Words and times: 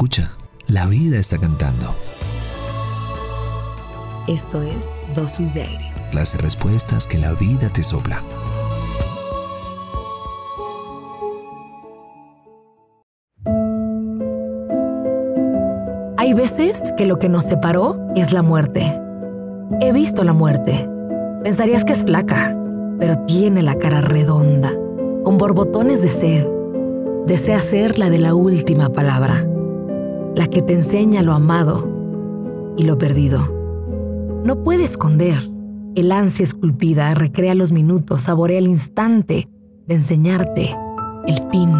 Escucha, 0.00 0.30
la 0.66 0.86
vida 0.86 1.18
está 1.18 1.36
cantando. 1.36 1.94
Esto 4.26 4.62
es 4.62 4.88
Dosis 5.14 5.52
de 5.52 5.64
Aire. 5.64 5.92
Las 6.14 6.40
respuestas 6.40 7.06
que 7.06 7.18
la 7.18 7.34
vida 7.34 7.68
te 7.68 7.82
sopla. 7.82 8.22
Hay 16.16 16.32
veces 16.32 16.78
que 16.96 17.04
lo 17.04 17.18
que 17.18 17.28
nos 17.28 17.44
separó 17.44 17.98
es 18.16 18.32
la 18.32 18.40
muerte. 18.40 18.98
He 19.82 19.92
visto 19.92 20.24
la 20.24 20.32
muerte. 20.32 20.88
Pensarías 21.44 21.84
que 21.84 21.92
es 21.92 22.04
flaca, 22.04 22.56
pero 22.98 23.26
tiene 23.26 23.60
la 23.62 23.74
cara 23.74 24.00
redonda, 24.00 24.72
con 25.24 25.36
borbotones 25.36 26.00
de 26.00 26.08
sed. 26.08 26.48
Desea 27.26 27.60
ser 27.60 27.98
la 27.98 28.08
de 28.08 28.18
la 28.18 28.34
última 28.34 28.88
palabra, 28.88 29.44
la 30.40 30.46
que 30.46 30.62
te 30.62 30.72
enseña 30.72 31.20
lo 31.20 31.34
amado 31.34 31.86
y 32.78 32.84
lo 32.84 32.96
perdido. 32.96 33.46
No 34.42 34.64
puede 34.64 34.84
esconder. 34.84 35.38
El 35.96 36.10
ansia 36.12 36.44
esculpida 36.44 37.12
recrea 37.12 37.54
los 37.54 37.72
minutos, 37.72 38.22
saborea 38.22 38.58
el 38.58 38.66
instante 38.66 39.50
de 39.86 39.96
enseñarte 39.96 40.74
el 41.26 41.42
fin, 41.50 41.70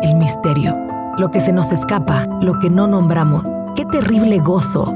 el 0.00 0.14
misterio, 0.14 0.74
lo 1.18 1.30
que 1.30 1.42
se 1.42 1.52
nos 1.52 1.70
escapa, 1.70 2.26
lo 2.40 2.58
que 2.60 2.70
no 2.70 2.86
nombramos. 2.86 3.44
Qué 3.74 3.84
terrible 3.84 4.38
gozo, 4.38 4.94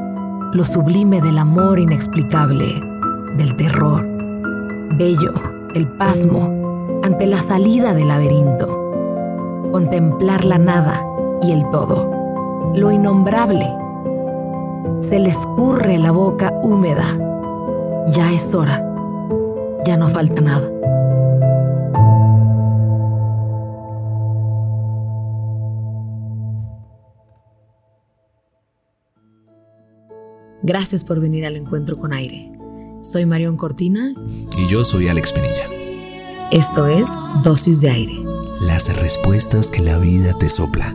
lo 0.54 0.64
sublime 0.64 1.20
del 1.20 1.36
amor 1.36 1.78
inexplicable, 1.78 2.80
del 3.36 3.56
terror, 3.56 4.06
bello, 4.96 5.34
el 5.74 5.86
pasmo, 5.86 7.00
ante 7.02 7.26
la 7.26 7.42
salida 7.42 7.92
del 7.92 8.08
laberinto. 8.08 9.70
Contemplar 9.70 10.46
la 10.46 10.56
nada 10.56 11.04
y 11.42 11.52
el 11.52 11.68
todo, 11.68 12.19
lo 12.74 12.90
innombrable. 12.90 13.66
Se 15.02 15.18
le 15.18 15.30
escurre 15.30 15.98
la 15.98 16.12
boca 16.12 16.52
húmeda. 16.62 17.18
Ya 18.08 18.32
es 18.32 18.54
hora. 18.54 18.86
Ya 19.84 19.96
no 19.96 20.08
falta 20.08 20.40
nada. 20.40 20.70
Gracias 30.62 31.04
por 31.04 31.20
venir 31.20 31.46
al 31.46 31.56
encuentro 31.56 31.96
con 31.96 32.12
aire. 32.12 32.52
Soy 33.00 33.24
Marión 33.24 33.56
Cortina. 33.56 34.14
Y 34.58 34.68
yo 34.68 34.84
soy 34.84 35.08
Alex 35.08 35.32
Pinilla. 35.32 35.68
Esto 36.52 36.86
es 36.86 37.08
Dosis 37.42 37.80
de 37.80 37.90
Aire. 37.90 38.18
Las 38.60 38.94
respuestas 39.00 39.70
que 39.70 39.80
la 39.82 39.98
vida 39.98 40.34
te 40.34 40.50
sopla 40.50 40.94